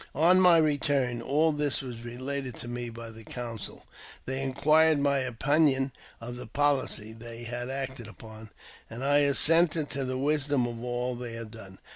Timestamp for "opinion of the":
5.19-6.47